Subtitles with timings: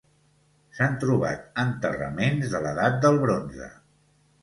[0.77, 3.73] S'han trobat enterraments de l'Edat del Bronze.